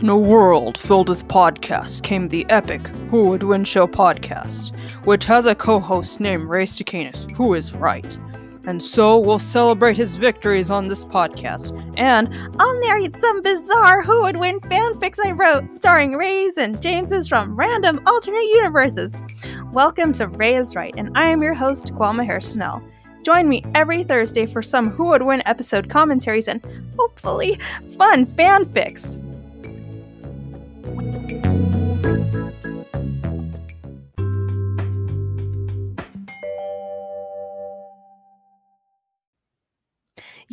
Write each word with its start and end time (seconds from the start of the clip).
In 0.00 0.08
a 0.08 0.16
world 0.16 0.78
filled 0.78 1.10
with 1.10 1.28
podcasts 1.28 2.02
came 2.02 2.26
the 2.26 2.46
epic 2.48 2.88
Who 3.10 3.28
Would 3.28 3.42
Win 3.42 3.64
Show 3.64 3.86
podcast, 3.86 4.74
which 5.04 5.26
has 5.26 5.44
a 5.44 5.54
co 5.54 5.78
host 5.78 6.20
named 6.20 6.44
Ray 6.44 6.64
Stacanus, 6.64 7.30
who 7.36 7.52
is 7.52 7.74
right. 7.74 8.18
And 8.66 8.82
so 8.82 9.18
we'll 9.18 9.38
celebrate 9.38 9.98
his 9.98 10.16
victories 10.16 10.70
on 10.70 10.88
this 10.88 11.04
podcast. 11.04 11.76
And 11.98 12.34
I'll 12.58 12.80
narrate 12.80 13.18
some 13.18 13.42
bizarre 13.42 14.00
Who 14.00 14.22
Would 14.22 14.38
Win 14.38 14.58
fanfics 14.60 15.18
I 15.22 15.32
wrote, 15.32 15.70
starring 15.70 16.14
Rays 16.14 16.56
and 16.56 16.80
Jameses 16.80 17.28
from 17.28 17.54
random 17.54 18.00
alternate 18.06 18.48
universes. 18.54 19.20
Welcome 19.74 20.14
to 20.14 20.28
Ray 20.28 20.54
is 20.54 20.74
Right, 20.74 20.94
and 20.96 21.10
I 21.14 21.26
am 21.26 21.42
your 21.42 21.52
host, 21.54 21.92
Kwame 21.92 22.42
Snell. 22.42 22.82
Join 23.22 23.50
me 23.50 23.62
every 23.74 24.02
Thursday 24.04 24.46
for 24.46 24.62
some 24.62 24.92
Who 24.92 25.08
Would 25.08 25.20
Win 25.20 25.42
episode 25.44 25.90
commentaries 25.90 26.48
and 26.48 26.64
hopefully 26.96 27.56
fun 27.98 28.24
fanfics. 28.24 29.26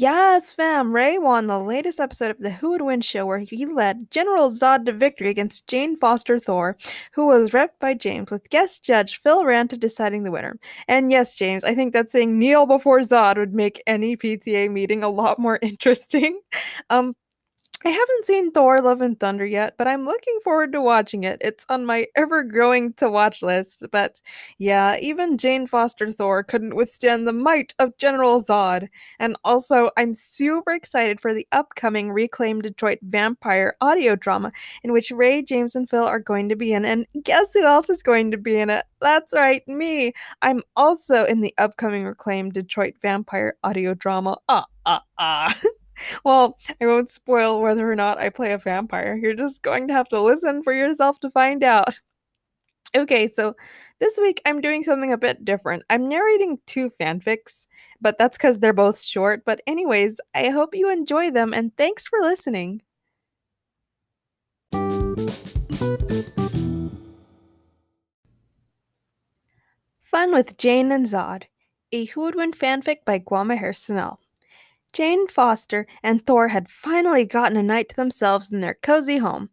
Yes, 0.09 0.53
fam, 0.53 0.95
Ray 0.95 1.17
won 1.17 1.47
the 1.47 1.59
latest 1.59 1.99
episode 1.99 2.31
of 2.31 2.39
the 2.39 2.49
Who 2.49 2.69
Would 2.69 2.81
Win 2.81 3.01
show 3.01 3.25
where 3.25 3.39
he 3.39 3.65
led 3.65 4.09
General 4.09 4.49
Zod 4.49 4.85
to 4.85 4.93
victory 4.93 5.27
against 5.27 5.67
Jane 5.67 5.97
Foster 5.97 6.39
Thor, 6.39 6.77
who 7.11 7.27
was 7.27 7.49
repped 7.51 7.81
by 7.81 7.93
James, 7.93 8.31
with 8.31 8.49
guest 8.49 8.85
judge 8.85 9.19
Phil 9.19 9.43
Ranta 9.43 9.77
deciding 9.77 10.23
the 10.23 10.31
winner. 10.31 10.59
And 10.87 11.11
yes, 11.11 11.37
James, 11.37 11.65
I 11.65 11.75
think 11.75 11.91
that 11.91 12.09
saying 12.09 12.39
kneel 12.39 12.65
before 12.65 12.99
Zod 13.01 13.35
would 13.35 13.53
make 13.53 13.83
any 13.85 14.15
PTA 14.15 14.71
meeting 14.71 15.03
a 15.03 15.09
lot 15.09 15.39
more 15.39 15.59
interesting. 15.61 16.39
Um, 16.89 17.13
I 17.85 17.89
haven't 17.89 18.25
seen 18.25 18.51
Thor 18.51 18.81
Love 18.81 19.01
and 19.01 19.19
Thunder 19.19 19.45
yet, 19.45 19.75
but 19.77 19.87
I'm 19.87 20.03
looking 20.03 20.39
forward 20.43 20.71
to 20.71 20.81
watching 20.81 21.23
it. 21.23 21.37
It's 21.41 21.63
on 21.69 21.85
my 21.85 22.07
ever 22.15 22.43
growing 22.43 22.93
to 22.93 23.09
watch 23.09 23.43
list. 23.43 23.85
But 23.91 24.19
yeah, 24.57 24.97
even 24.99 25.37
Jane 25.37 25.67
Foster 25.67 26.11
Thor 26.11 26.43
couldn't 26.43 26.75
withstand 26.75 27.27
the 27.27 27.33
might 27.33 27.75
of 27.77 27.95
General 27.97 28.41
Zod. 28.41 28.87
And 29.19 29.37
also, 29.43 29.91
I'm 29.95 30.15
super 30.15 30.71
excited 30.73 31.21
for 31.21 31.33
the 31.33 31.47
upcoming 31.51 32.11
Reclaim 32.11 32.61
Detroit 32.61 32.97
Vampire 33.03 33.75
audio 33.79 34.15
drama 34.15 34.51
in 34.83 34.91
which 34.91 35.11
Ray, 35.11 35.43
James, 35.43 35.75
and 35.75 35.87
Phil 35.87 36.03
are 36.03 36.19
going 36.19 36.49
to 36.49 36.55
be 36.55 36.73
in. 36.73 36.83
And 36.83 37.05
guess 37.23 37.53
who 37.53 37.63
else 37.63 37.91
is 37.91 38.01
going 38.01 38.31
to 38.31 38.37
be 38.37 38.57
in 38.59 38.71
it? 38.71 38.85
That's 39.01 39.33
right, 39.33 39.65
me. 39.67 40.13
I'm 40.41 40.63
also 40.75 41.25
in 41.25 41.41
the 41.41 41.53
upcoming 41.59 42.05
Reclaim 42.05 42.49
Detroit 42.49 42.95
Vampire 43.03 43.55
audio 43.63 43.93
drama. 43.93 44.37
Ah, 44.49 44.65
ah, 44.87 45.03
ah. 45.19 45.61
well, 46.23 46.57
I 46.81 46.85
won't 46.85 47.09
spoil 47.09 47.61
whether 47.61 47.89
or 47.89 47.95
not 47.95 48.19
I 48.19 48.29
play 48.29 48.53
a 48.53 48.57
vampire. 48.57 49.15
You're 49.15 49.33
just 49.33 49.61
going 49.61 49.87
to 49.87 49.93
have 49.93 50.09
to 50.09 50.21
listen 50.21 50.63
for 50.63 50.73
yourself 50.73 51.19
to 51.21 51.31
find 51.31 51.63
out. 51.63 51.89
Okay, 52.95 53.27
so 53.27 53.53
this 53.99 54.17
week 54.17 54.41
I'm 54.45 54.61
doing 54.61 54.83
something 54.83 55.11
a 55.11 55.17
bit 55.17 55.43
different. 55.43 55.83
I'm 55.89 56.07
narrating 56.07 56.59
two 56.65 56.89
fanfics, 56.89 57.67
but 57.99 58.17
that's 58.17 58.37
because 58.37 58.59
they're 58.59 58.73
both 58.73 59.01
short. 59.01 59.43
But, 59.45 59.61
anyways, 59.67 60.21
I 60.33 60.49
hope 60.49 60.73
you 60.73 60.89
enjoy 60.89 61.31
them 61.31 61.53
and 61.53 61.75
thanks 61.75 62.07
for 62.07 62.19
listening. 62.19 62.81
Fun 69.99 70.31
with 70.31 70.57
Jane 70.57 70.91
and 70.91 71.05
Zod, 71.05 71.43
a 71.91 72.05
Who 72.05 72.21
Would 72.21 72.35
Win 72.35 72.51
fanfic 72.51 73.05
by 73.05 73.19
Guama 73.19 73.75
Snell. 73.75 74.21
Jane 74.97 75.27
Foster 75.27 75.85
and 76.01 76.25
Thor 76.25 76.47
had 76.47 76.67
finally 76.67 77.23
gotten 77.23 77.55
a 77.55 77.61
night 77.61 77.87
to 77.89 77.95
themselves 77.95 78.51
in 78.51 78.61
their 78.61 78.73
cozy 78.73 79.19
home. 79.19 79.51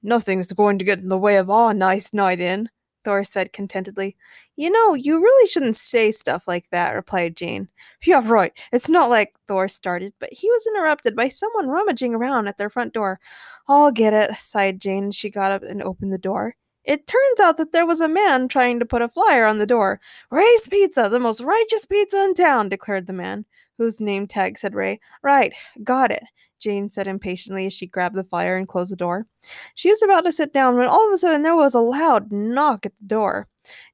Nothing's 0.00 0.52
going 0.52 0.78
to 0.78 0.84
get 0.84 1.00
in 1.00 1.08
the 1.08 1.18
way 1.18 1.38
of 1.38 1.50
our 1.50 1.74
nice 1.74 2.14
night 2.14 2.38
in, 2.38 2.68
Thor 3.02 3.24
said 3.24 3.52
contentedly. 3.52 4.16
You 4.54 4.70
know, 4.70 4.94
you 4.94 5.20
really 5.20 5.48
shouldn't 5.48 5.74
say 5.74 6.12
stuff 6.12 6.46
like 6.46 6.70
that, 6.70 6.94
replied 6.94 7.36
Jane. 7.36 7.66
Yeah, 8.04 8.22
right. 8.24 8.52
It's 8.72 8.88
not 8.88 9.10
like 9.10 9.34
Thor 9.48 9.66
started, 9.66 10.12
but 10.20 10.32
he 10.32 10.48
was 10.52 10.68
interrupted 10.68 11.16
by 11.16 11.30
someone 11.30 11.66
rummaging 11.66 12.14
around 12.14 12.46
at 12.46 12.56
their 12.56 12.70
front 12.70 12.94
door. 12.94 13.18
I'll 13.66 13.90
get 13.90 14.14
it, 14.14 14.36
sighed 14.36 14.80
Jane. 14.80 15.10
She 15.10 15.30
got 15.30 15.50
up 15.50 15.64
and 15.64 15.82
opened 15.82 16.12
the 16.12 16.16
door. 16.18 16.54
It 16.84 17.08
turns 17.08 17.40
out 17.40 17.56
that 17.56 17.72
there 17.72 17.86
was 17.86 18.00
a 18.00 18.06
man 18.06 18.46
trying 18.46 18.78
to 18.78 18.86
put 18.86 19.02
a 19.02 19.08
flyer 19.08 19.46
on 19.46 19.58
the 19.58 19.66
door. 19.66 20.00
Ray's 20.30 20.68
Pizza, 20.68 21.08
the 21.08 21.18
most 21.18 21.40
righteous 21.40 21.86
pizza 21.86 22.22
in 22.22 22.34
town, 22.34 22.68
declared 22.68 23.08
the 23.08 23.12
man 23.12 23.46
whose 23.78 24.00
name 24.00 24.26
tag 24.26 24.58
said 24.58 24.74
Ray. 24.74 25.00
Right, 25.22 25.54
got 25.82 26.10
it, 26.10 26.24
Jane 26.58 26.90
said 26.90 27.06
impatiently 27.06 27.66
as 27.66 27.72
she 27.72 27.86
grabbed 27.86 28.14
the 28.14 28.24
flyer 28.24 28.56
and 28.56 28.68
closed 28.68 28.92
the 28.92 28.96
door. 28.96 29.26
She 29.74 29.88
was 29.88 30.02
about 30.02 30.22
to 30.24 30.32
sit 30.32 30.52
down 30.52 30.76
when 30.76 30.88
all 30.88 31.06
of 31.06 31.12
a 31.12 31.18
sudden 31.18 31.42
there 31.42 31.56
was 31.56 31.74
a 31.74 31.80
loud 31.80 32.32
knock 32.32 32.86
at 32.86 32.96
the 32.96 33.04
door. 33.06 33.48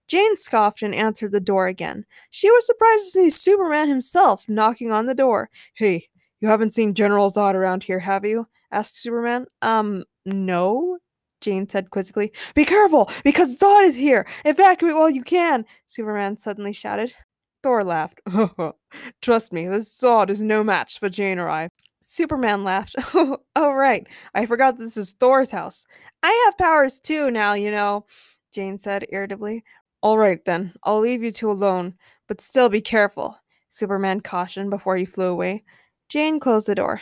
Jane 0.08 0.36
scoffed 0.36 0.82
and 0.82 0.94
answered 0.94 1.32
the 1.32 1.40
door 1.40 1.66
again. 1.66 2.04
She 2.30 2.50
was 2.50 2.66
surprised 2.66 3.04
to 3.04 3.10
see 3.10 3.30
Superman 3.30 3.88
himself 3.88 4.48
knocking 4.48 4.92
on 4.92 5.06
the 5.06 5.14
door. 5.14 5.48
Hey, 5.74 6.08
you 6.40 6.48
haven't 6.48 6.70
seen 6.70 6.94
General 6.94 7.30
Zod 7.30 7.54
around 7.54 7.84
here, 7.84 8.00
have 8.00 8.24
you? 8.24 8.46
asked 8.70 8.96
Superman. 8.96 9.46
Um, 9.62 10.04
no, 10.26 10.98
Jane 11.40 11.68
said 11.68 11.90
quizzically. 11.90 12.32
Be 12.54 12.64
careful, 12.64 13.10
because 13.24 13.58
Zod 13.58 13.84
is 13.84 13.96
here! 13.96 14.26
Evacuate 14.44 14.94
while 14.94 15.10
you 15.10 15.22
can! 15.22 15.64
Superman 15.86 16.36
suddenly 16.36 16.72
shouted. 16.72 17.14
Thor 17.62 17.84
laughed. 17.84 18.20
Trust 19.22 19.52
me, 19.52 19.68
this 19.68 20.00
Zod 20.00 20.30
is 20.30 20.42
no 20.42 20.64
match 20.64 20.98
for 20.98 21.08
Jane 21.08 21.38
or 21.38 21.48
I. 21.48 21.68
Superman 22.00 22.64
laughed. 22.64 22.96
oh, 23.14 23.72
right. 23.72 24.06
I 24.34 24.46
forgot 24.46 24.76
this 24.76 24.96
is 24.96 25.12
Thor's 25.12 25.52
house. 25.52 25.86
I 26.22 26.42
have 26.46 26.58
powers 26.58 26.98
too 26.98 27.30
now, 27.30 27.54
you 27.54 27.70
know, 27.70 28.04
Jane 28.52 28.78
said 28.78 29.06
irritably. 29.10 29.64
All 30.02 30.18
right, 30.18 30.44
then. 30.44 30.74
I'll 30.82 31.00
leave 31.00 31.22
you 31.22 31.30
two 31.30 31.50
alone, 31.50 31.94
but 32.26 32.40
still 32.40 32.68
be 32.68 32.80
careful, 32.80 33.38
Superman 33.68 34.20
cautioned 34.20 34.70
before 34.70 34.96
he 34.96 35.04
flew 35.04 35.30
away. 35.30 35.64
Jane 36.08 36.40
closed 36.40 36.66
the 36.66 36.74
door. 36.74 37.00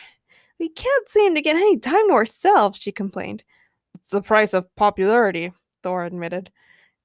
We 0.58 0.68
can't 0.68 1.08
seem 1.08 1.34
to 1.34 1.40
get 1.40 1.56
any 1.56 1.78
time 1.78 2.08
to 2.08 2.14
ourselves, 2.14 2.78
she 2.78 2.92
complained. 2.92 3.42
It's 3.94 4.10
the 4.10 4.20
price 4.20 4.52
of 4.52 4.74
popularity, 4.76 5.52
Thor 5.82 6.04
admitted. 6.04 6.50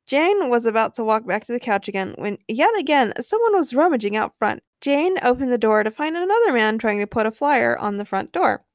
Jane 0.06 0.50
was 0.50 0.66
about 0.66 0.94
to 0.96 1.04
walk 1.04 1.26
back 1.26 1.46
to 1.46 1.52
the 1.52 1.60
couch 1.60 1.88
again 1.88 2.14
when, 2.18 2.38
yet 2.48 2.78
again, 2.78 3.14
someone 3.20 3.56
was 3.56 3.74
rummaging 3.74 4.16
out 4.16 4.38
front. 4.38 4.62
Jane 4.82 5.18
opened 5.24 5.52
the 5.52 5.58
door 5.58 5.84
to 5.84 5.90
find 5.90 6.16
another 6.16 6.54
man 6.54 6.78
trying 6.78 7.00
to 7.00 7.08
put 7.08 7.26
a 7.26 7.32
flyer 7.32 7.78
on 7.78 7.98
the 7.98 8.06
front 8.06 8.32
door. 8.32 8.66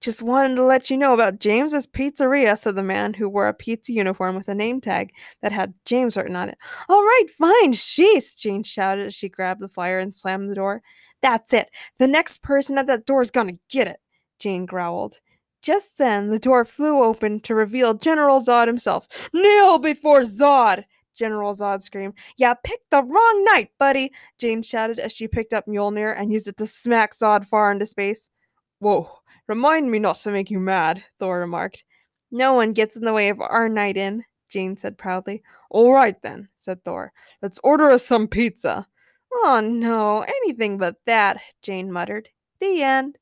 Just 0.00 0.22
wanted 0.22 0.54
to 0.56 0.62
let 0.62 0.90
you 0.90 0.96
know 0.96 1.12
about 1.12 1.40
James's 1.40 1.86
Pizzeria, 1.88 2.56
said 2.56 2.76
the 2.76 2.82
man 2.82 3.14
who 3.14 3.28
wore 3.28 3.48
a 3.48 3.54
pizza 3.54 3.92
uniform 3.92 4.36
with 4.36 4.46
a 4.46 4.54
name 4.54 4.80
tag 4.80 5.12
that 5.42 5.50
had 5.50 5.74
James 5.84 6.16
written 6.16 6.36
on 6.36 6.50
it. 6.50 6.58
All 6.88 7.02
right, 7.02 7.24
fine, 7.36 7.72
sheesh, 7.72 8.36
Jane 8.36 8.62
shouted 8.62 9.08
as 9.08 9.14
she 9.14 9.28
grabbed 9.28 9.60
the 9.60 9.68
flyer 9.68 9.98
and 9.98 10.14
slammed 10.14 10.48
the 10.48 10.54
door. 10.54 10.82
That's 11.20 11.52
it. 11.52 11.70
The 11.98 12.06
next 12.06 12.42
person 12.44 12.78
at 12.78 12.86
that 12.86 13.06
door 13.06 13.22
is 13.22 13.32
gonna 13.32 13.54
get 13.68 13.88
it, 13.88 13.98
Jane 14.38 14.66
growled. 14.66 15.18
Just 15.66 15.98
then, 15.98 16.30
the 16.30 16.38
door 16.38 16.64
flew 16.64 17.02
open 17.02 17.40
to 17.40 17.52
reveal 17.52 17.92
General 17.92 18.38
Zod 18.38 18.68
himself. 18.68 19.28
Kneel 19.32 19.80
before 19.80 20.20
Zod! 20.20 20.84
General 21.16 21.54
Zod 21.54 21.82
screamed. 21.82 22.14
Yeah, 22.36 22.54
picked 22.54 22.88
the 22.90 23.02
wrong 23.02 23.44
night, 23.44 23.70
buddy! 23.76 24.12
Jane 24.38 24.62
shouted 24.62 25.00
as 25.00 25.10
she 25.10 25.26
picked 25.26 25.52
up 25.52 25.66
Mjolnir 25.66 26.14
and 26.16 26.30
used 26.32 26.46
it 26.46 26.56
to 26.58 26.68
smack 26.68 27.14
Zod 27.14 27.46
far 27.46 27.72
into 27.72 27.84
space. 27.84 28.30
Whoa, 28.78 29.10
remind 29.48 29.90
me 29.90 29.98
not 29.98 30.14
to 30.18 30.30
make 30.30 30.52
you 30.52 30.60
mad, 30.60 31.02
Thor 31.18 31.40
remarked. 31.40 31.82
No 32.30 32.52
one 32.52 32.72
gets 32.72 32.94
in 32.94 33.02
the 33.02 33.12
way 33.12 33.28
of 33.28 33.40
our 33.40 33.68
night 33.68 33.96
in, 33.96 34.22
Jane 34.48 34.76
said 34.76 34.96
proudly. 34.96 35.42
All 35.68 35.92
right 35.92 36.22
then, 36.22 36.48
said 36.56 36.84
Thor. 36.84 37.12
Let's 37.42 37.58
order 37.64 37.90
us 37.90 38.06
some 38.06 38.28
pizza. 38.28 38.86
Oh 39.34 39.60
no, 39.60 40.20
anything 40.20 40.78
but 40.78 40.94
that, 41.06 41.40
Jane 41.60 41.90
muttered. 41.90 42.28
The 42.60 42.84
end. 42.84 43.18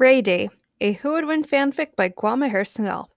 Ray 0.00 0.22
Day, 0.22 0.48
a 0.80 0.92
Who 0.92 1.12
Would 1.12 1.26
Win 1.26 1.44
fanfic 1.44 1.94
by 1.94 2.08
Guama 2.08 2.50
Hersonel. 2.50 3.08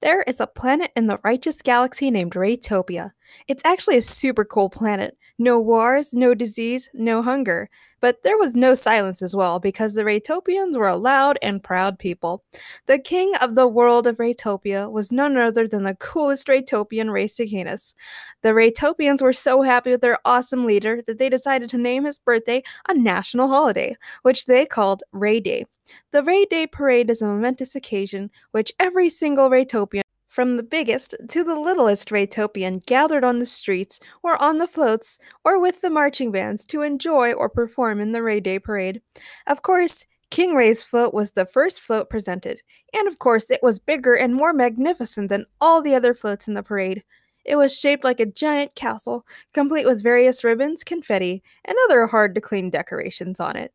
There 0.00 0.22
is 0.22 0.40
a 0.40 0.48
planet 0.48 0.90
in 0.96 1.06
the 1.06 1.20
righteous 1.22 1.62
galaxy 1.62 2.10
named 2.10 2.32
Raytopia. 2.32 3.12
It's 3.46 3.64
actually 3.64 3.98
a 3.98 4.02
super 4.02 4.44
cool 4.44 4.68
planet. 4.68 5.16
No 5.40 5.60
wars, 5.60 6.12
no 6.12 6.34
disease, 6.34 6.90
no 6.92 7.22
hunger. 7.22 7.70
But 8.00 8.24
there 8.24 8.36
was 8.36 8.56
no 8.56 8.74
silence 8.74 9.22
as 9.22 9.36
well, 9.36 9.60
because 9.60 9.94
the 9.94 10.02
Raytopians 10.02 10.76
were 10.76 10.88
a 10.88 10.96
loud 10.96 11.38
and 11.40 11.62
proud 11.62 11.98
people. 11.98 12.42
The 12.86 12.98
king 12.98 13.32
of 13.40 13.54
the 13.54 13.68
world 13.68 14.08
of 14.08 14.16
Raytopia 14.16 14.90
was 14.90 15.12
none 15.12 15.36
other 15.36 15.68
than 15.68 15.84
the 15.84 15.94
coolest 15.94 16.48
Raytopian 16.48 17.12
Ray 17.12 17.26
Stacanus. 17.26 17.94
The 18.42 18.50
Raytopians 18.50 19.22
were 19.22 19.32
so 19.32 19.62
happy 19.62 19.90
with 19.90 20.00
their 20.00 20.18
awesome 20.24 20.66
leader 20.66 21.00
that 21.06 21.18
they 21.18 21.28
decided 21.28 21.70
to 21.70 21.78
name 21.78 22.04
his 22.04 22.18
birthday 22.18 22.62
a 22.88 22.94
national 22.94 23.48
holiday, 23.48 23.94
which 24.22 24.46
they 24.46 24.66
called 24.66 25.04
Ray 25.12 25.38
Day. 25.38 25.66
The 26.10 26.22
Ray 26.22 26.44
Day 26.44 26.66
Parade 26.66 27.10
is 27.10 27.22
a 27.22 27.26
momentous 27.26 27.74
occasion 27.74 28.30
which 28.50 28.72
every 28.78 29.08
single 29.08 29.48
Raytopian 29.50 30.02
From 30.38 30.56
the 30.56 30.62
biggest 30.62 31.16
to 31.30 31.42
the 31.42 31.58
littlest 31.58 32.10
Raytopian 32.12 32.86
gathered 32.86 33.24
on 33.24 33.40
the 33.40 33.44
streets, 33.44 33.98
or 34.22 34.40
on 34.40 34.58
the 34.58 34.68
floats, 34.68 35.18
or 35.44 35.60
with 35.60 35.80
the 35.80 35.90
marching 35.90 36.30
bands 36.30 36.64
to 36.66 36.82
enjoy 36.82 37.32
or 37.32 37.48
perform 37.48 38.00
in 38.00 38.12
the 38.12 38.22
Ray 38.22 38.38
Day 38.38 38.60
Parade. 38.60 39.02
Of 39.48 39.62
course, 39.62 40.06
King 40.30 40.54
Ray's 40.54 40.84
float 40.84 41.12
was 41.12 41.32
the 41.32 41.44
first 41.44 41.80
float 41.80 42.08
presented, 42.08 42.60
and 42.94 43.08
of 43.08 43.18
course 43.18 43.50
it 43.50 43.64
was 43.64 43.80
bigger 43.80 44.14
and 44.14 44.32
more 44.32 44.52
magnificent 44.52 45.28
than 45.28 45.46
all 45.60 45.82
the 45.82 45.96
other 45.96 46.14
floats 46.14 46.46
in 46.46 46.54
the 46.54 46.62
parade. 46.62 47.02
It 47.44 47.56
was 47.56 47.76
shaped 47.76 48.04
like 48.04 48.20
a 48.20 48.24
giant 48.24 48.76
castle, 48.76 49.26
complete 49.52 49.86
with 49.86 50.04
various 50.04 50.44
ribbons, 50.44 50.84
confetti, 50.84 51.42
and 51.64 51.76
other 51.86 52.06
hard 52.06 52.36
to 52.36 52.40
clean 52.40 52.70
decorations 52.70 53.40
on 53.40 53.56
it. 53.56 53.72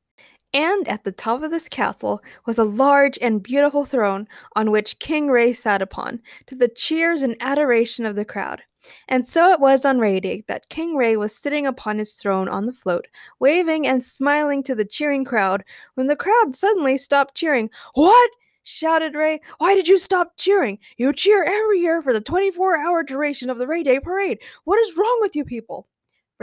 And 0.54 0.88
at 0.88 1.04
the 1.04 1.12
top 1.12 1.42
of 1.42 1.50
this 1.50 1.68
castle 1.68 2.22
was 2.46 2.60
a 2.60 2.64
large 2.64 3.18
and 3.22 3.42
beautiful 3.42 3.86
throne 3.86 4.28
on 4.56 4.70
which 4.70 5.00
King 5.00 5.30
Ray 5.30 5.52
sat 5.52 5.82
upon, 5.82 6.22
to 6.46 6.56
the 6.56 6.68
cheers 6.68 7.24
and 7.24 7.36
adoration 7.40 8.06
of 8.06 8.16
the 8.16 8.26
crowd. 8.26 8.62
And 9.08 9.28
so 9.28 9.52
it 9.52 9.60
was 9.60 9.86
on 9.86 10.00
Ray 10.00 10.20
Day 10.20 10.44
that 10.48 10.70
King 10.70 10.96
Ray 10.96 11.18
was 11.18 11.36
sitting 11.36 11.66
upon 11.66 11.98
his 11.98 12.16
throne 12.16 12.50
on 12.50 12.66
the 12.66 12.74
float, 12.74 13.08
waving 13.40 13.88
and 13.88 14.06
smiling 14.06 14.62
to 14.64 14.76
the 14.76 14.86
cheering 14.86 15.26
crowd, 15.26 15.64
when 15.96 16.08
the 16.08 16.16
crowd 16.16 16.56
suddenly 16.56 16.98
stopped 16.98 17.36
cheering. 17.36 17.70
What? 17.94 18.30
shouted 18.66 19.14
Ray. 19.14 19.42
Why 19.58 19.76
did 19.76 19.88
you 19.88 20.00
stop 20.00 20.38
cheering? 20.38 20.80
You 20.98 21.12
cheer 21.12 21.44
every 21.44 21.80
year 21.80 22.02
for 22.02 22.14
the 22.14 22.22
24 22.22 22.78
hour 22.78 23.04
duration 23.04 23.50
of 23.50 23.58
the 23.58 23.68
Ray 23.68 23.84
Day 23.84 24.00
Parade. 24.00 24.42
What 24.64 24.80
is 24.80 24.96
wrong 24.98 25.18
with 25.20 25.36
you 25.36 25.44
people? 25.44 25.88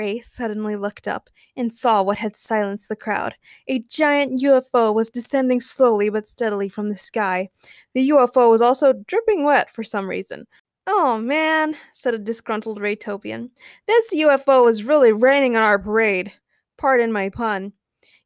Ray 0.00 0.19
suddenly 0.19 0.76
looked 0.76 1.06
up 1.06 1.29
and 1.55 1.70
saw 1.70 2.02
what 2.02 2.17
had 2.17 2.35
silenced 2.35 2.88
the 2.88 2.97
crowd. 2.97 3.35
A 3.69 3.81
giant 3.81 4.41
UFO 4.41 4.94
was 4.94 5.11
descending 5.11 5.61
slowly 5.61 6.08
but 6.08 6.26
steadily 6.26 6.70
from 6.70 6.88
the 6.88 6.97
sky. 6.97 7.50
The 7.93 8.08
UFO 8.08 8.49
was 8.49 8.62
also 8.62 8.94
dripping 8.94 9.44
wet 9.44 9.70
for 9.70 9.82
some 9.82 10.08
reason. 10.08 10.47
Oh 10.87 11.19
man, 11.19 11.76
said 11.93 12.14
a 12.14 12.19
disgruntled 12.19 12.81
Raytopian. 12.81 13.50
This 13.87 14.14
UFO 14.14 14.70
is 14.70 14.85
really 14.85 15.12
raining 15.12 15.55
on 15.55 15.64
our 15.64 15.79
parade. 15.79 16.32
Pardon 16.79 17.12
my 17.12 17.29
pun. 17.29 17.75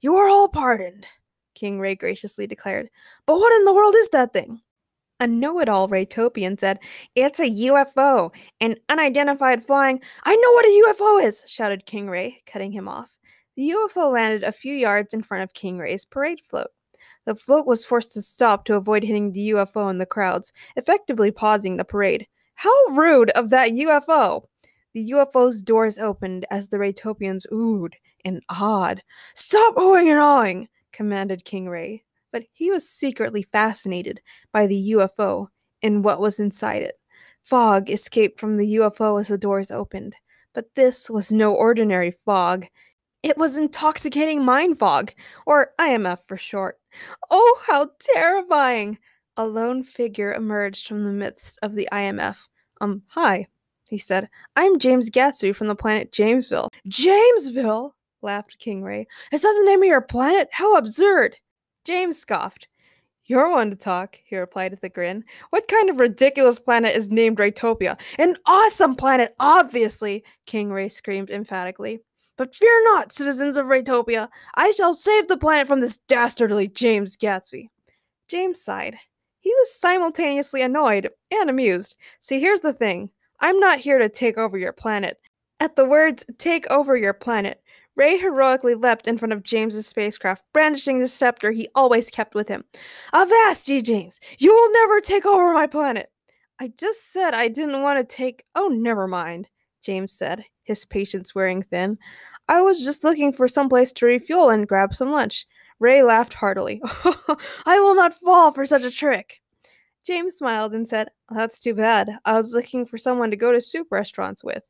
You 0.01 0.15
are 0.15 0.29
all 0.29 0.49
pardoned, 0.49 1.07
King 1.57 1.81
Ray 1.81 1.97
graciously 1.97 2.47
declared. 2.47 2.89
But 3.27 3.35
what 3.35 3.53
in 3.53 3.65
the 3.65 3.75
world 3.75 3.97
is 3.97 4.11
that 4.11 4.33
thing? 4.33 4.61
A 5.21 5.29
know 5.29 5.61
it 5.61 5.69
all 5.69 5.89
Raytopian 5.89 6.59
said, 6.59 6.81
It's 7.15 7.39
a 7.39 7.49
UFO, 7.49 8.35
an 8.61 8.77
unidentified 8.89 9.65
flying. 9.65 10.03
I 10.25 10.35
know 10.35 10.53
what 10.53 10.67
a 10.67 10.95
UFO 11.03 11.25
is, 11.25 11.45
shouted 11.47 11.87
King 11.87 12.11
Ray, 12.11 12.43
cutting 12.47 12.73
him 12.73 12.89
off. 12.89 13.19
The 13.57 13.71
UFO 13.71 14.13
landed 14.13 14.43
a 14.43 14.51
few 14.51 14.75
yards 14.75 15.15
in 15.15 15.23
front 15.23 15.45
of 15.45 15.55
King 15.55 15.79
Ray's 15.79 16.05
parade 16.05 16.41
float. 16.41 16.67
The 17.27 17.37
float 17.37 17.65
was 17.65 17.85
forced 17.85 18.13
to 18.15 18.23
stop 18.23 18.65
to 18.65 18.75
avoid 18.75 19.05
hitting 19.05 19.31
the 19.31 19.51
UFO 19.51 19.89
in 19.89 19.99
the 19.99 20.07
crowds, 20.07 20.53
effectively 20.75 21.31
pausing 21.31 21.77
the 21.77 21.85
parade. 21.85 22.27
How 22.57 22.75
rude 22.91 23.31
of 23.31 23.51
that 23.51 23.71
UFO! 23.71 24.47
The 24.95 25.13
UFO's 25.13 25.63
doors 25.63 25.99
opened 25.99 26.45
as 26.51 26.69
the 26.69 26.79
Raytopians 26.79 27.47
oohed 27.53 27.95
and 28.25 28.43
awed. 28.49 29.03
Stop 29.35 29.77
oohing 29.77 30.11
and 30.11 30.19
awing! 30.19 30.69
commanded 30.93 31.45
King 31.45 31.69
Ray 31.69 32.04
but 32.35 32.43
he 32.53 32.69
was 32.69 32.89
secretly 32.89 33.43
fascinated 33.43 34.21
by 34.51 34.67
the 34.67 34.91
UFO 34.97 35.47
and 35.85 36.05
what 36.05 36.19
was 36.19 36.41
inside 36.41 36.83
it. 36.83 36.99
Fog 37.45 37.89
escaped 37.89 38.41
from 38.41 38.57
the 38.57 38.75
UFO 38.75 39.21
as 39.21 39.29
the 39.29 39.39
doors 39.39 39.71
opened, 39.71 40.17
but 40.53 40.75
this 40.75 41.09
was 41.09 41.33
no 41.33 41.55
ordinary 41.55 42.11
fog. 42.11 42.67
It 43.23 43.39
was 43.39 43.57
intoxicating 43.57 44.45
mind 44.45 44.81
fog, 44.81 45.13
or 45.47 45.75
IMF 45.79 46.27
for 46.27 46.37
short. 46.37 46.81
Oh, 47.31 47.63
how 47.69 47.91
terrifying! 48.01 48.99
A 49.37 49.47
lone 49.47 49.85
figure 49.85 50.33
emerged 50.33 50.89
from 50.89 51.05
the 51.05 51.13
midst 51.13 51.61
of 51.63 51.75
the 51.75 51.89
IMF. 51.93 52.49
Um, 52.81 53.03
hi, 53.11 53.47
he 53.89 53.97
said. 53.97 54.29
I'm 54.57 54.81
James 54.81 55.09
Gatsby 55.09 55.55
from 55.55 55.69
the 55.69 55.77
planet 55.77 56.11
Jamesville. 56.11 56.71
Jamesville? 56.89 57.93
laughed 58.23 58.59
King 58.59 58.83
Ray. 58.83 59.07
Is 59.31 59.43
that 59.43 59.57
the 59.57 59.71
name 59.71 59.83
of 59.83 59.89
your 59.89 60.01
planet? 60.01 60.49
How 60.51 60.77
absurd! 60.77 61.37
James 61.85 62.19
scoffed. 62.19 62.69
You're 63.27 63.51
one 63.51 63.71
to 63.71 63.77
talk, 63.77 64.21
he 64.25 64.37
replied 64.37 64.73
with 64.73 64.85
a 64.85 64.89
grin. 64.89 65.25
What 65.51 65.69
kind 65.69 65.89
of 65.89 65.99
ridiculous 65.99 66.61
planet 66.61 66.95
is 66.95 67.11
named 67.11 67.39
Raytopia? 67.39 67.99
An 68.19 68.37
awesome 68.45 68.95
planet, 68.95 69.35
obviously, 69.41 70.25
King 70.45 70.71
Ray 70.71 70.89
screamed 70.89 71.31
emphatically. 71.31 72.01
But 72.37 72.55
fear 72.55 72.83
not, 72.85 73.13
citizens 73.13 73.57
of 73.57 73.67
Raytopia. 73.67 74.29
I 74.55 74.73
shall 74.73 74.93
save 74.93 75.29
the 75.29 75.39
planet 75.39 75.67
from 75.67 75.81
this 75.81 75.97
dastardly 75.97 76.69
James 76.69 77.17
Gatsby. 77.17 77.69
James 78.29 78.61
sighed. 78.61 78.97
He 79.41 79.51
was 79.51 79.79
simultaneously 79.79 80.63
annoyed 80.63 81.11
and 81.31 81.49
amused. 81.49 81.97
See, 82.21 82.41
here's 82.41 82.61
the 82.61 82.73
thing 82.73 83.11
I'm 83.41 83.59
not 83.59 83.81
here 83.81 83.99
to 83.99 84.09
take 84.09 84.37
over 84.37 84.59
your 84.59 84.73
planet. 84.73 85.19
At 85.61 85.77
the 85.77 85.85
words, 85.85 86.25
take 86.39 86.69
over 86.71 86.97
your 86.97 87.15
planet, 87.15 87.63
Ray 87.97 88.19
heroically 88.19 88.75
leapt 88.75 89.07
in 89.07 89.19
front 89.19 89.33
of 89.33 89.45
James's 89.45 89.87
spacecraft, 89.87 90.45
brandishing 90.53 90.99
the 90.99 91.09
scepter 91.09 91.53
he 91.53 91.69
always 91.75 92.11
kept 92.11 92.35
with 92.35 92.49
him. 92.49 92.65
Avast 93.13 93.69
ye, 93.69 93.81
James! 93.83 94.21
You 94.39 94.53
will 94.53 94.73
never 94.73 95.01
take 95.01 95.25
over 95.25 95.53
my 95.53 95.67
planet! 95.67 96.11
I 96.61 96.73
just 96.79 97.13
said 97.13 97.35
I 97.35 97.49
didn't 97.49 97.83
want 97.83 97.99
to 97.99 98.17
take. 98.17 98.45
Oh, 98.55 98.69
never 98.69 99.07
mind, 99.07 99.49
James 99.83 100.13
said, 100.13 100.45
his 100.63 100.85
patience 100.85 101.35
wearing 101.35 101.63
thin. 101.63 101.99
I 102.49 102.63
was 102.63 102.81
just 102.81 103.05
looking 103.05 103.33
for 103.33 103.49
some 103.49 103.69
place 103.69 103.93
to 103.95 104.07
refuel 104.07 104.51
and 104.51 104.69
grab 104.69 104.95
some 104.95 105.11
lunch. 105.11 105.47
Ray 105.79 106.03
laughed 106.03 106.35
heartily. 106.35 106.81
I 107.67 107.81
will 107.81 107.95
not 107.95 108.13
fall 108.13 108.53
for 108.53 108.65
such 108.65 108.85
a 108.85 108.91
trick. 108.91 109.41
James 110.05 110.37
smiled 110.37 110.75
and 110.75 110.87
said, 110.87 111.09
That's 111.31 111.59
too 111.59 111.75
bad. 111.75 112.19
I 112.25 112.35
was 112.35 112.55
looking 112.55 112.87
for 112.87 112.99
someone 112.99 113.31
to 113.31 113.37
go 113.37 113.53
to 113.53 113.61
soup 113.61 113.89
restaurants 113.91 114.45
with. 114.45 114.65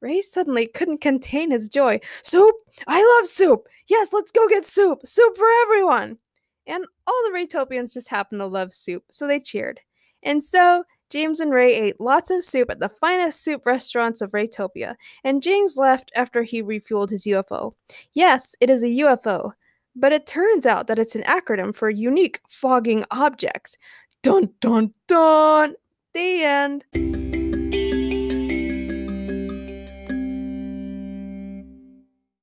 Ray 0.00 0.20
suddenly 0.20 0.66
couldn't 0.66 1.00
contain 1.00 1.50
his 1.50 1.68
joy. 1.68 2.00
Soup! 2.22 2.54
I 2.86 3.02
love 3.16 3.26
soup! 3.26 3.68
Yes, 3.88 4.12
let's 4.12 4.32
go 4.32 4.48
get 4.48 4.64
soup! 4.64 5.00
Soup 5.04 5.36
for 5.36 5.48
everyone! 5.62 6.18
And 6.66 6.84
all 7.06 7.22
the 7.24 7.36
Raytopians 7.36 7.94
just 7.94 8.10
happened 8.10 8.40
to 8.40 8.46
love 8.46 8.72
soup, 8.72 9.04
so 9.10 9.26
they 9.26 9.40
cheered. 9.40 9.80
And 10.22 10.44
so, 10.44 10.84
James 11.10 11.40
and 11.40 11.52
Ray 11.52 11.74
ate 11.74 12.00
lots 12.00 12.30
of 12.30 12.44
soup 12.44 12.70
at 12.70 12.80
the 12.80 12.88
finest 12.90 13.42
soup 13.42 13.64
restaurants 13.64 14.20
of 14.20 14.32
Raytopia, 14.32 14.96
and 15.24 15.42
James 15.42 15.76
left 15.76 16.12
after 16.14 16.42
he 16.42 16.62
refueled 16.62 17.10
his 17.10 17.24
UFO. 17.24 17.74
Yes, 18.12 18.54
it 18.60 18.68
is 18.68 18.82
a 18.82 18.86
UFO, 18.86 19.52
but 19.96 20.12
it 20.12 20.26
turns 20.26 20.66
out 20.66 20.86
that 20.86 20.98
it's 20.98 21.14
an 21.14 21.22
acronym 21.22 21.74
for 21.74 21.88
Unique 21.88 22.40
Fogging 22.46 23.04
Objects. 23.10 23.78
Dun 24.22 24.50
dun 24.60 24.92
dun! 25.06 25.74
The 26.12 26.42
end. 26.42 27.37